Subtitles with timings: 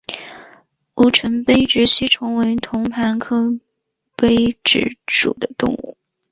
[0.95, 3.55] 吴城杯殖吸虫为同盘科
[4.15, 5.95] 杯殖属的动物。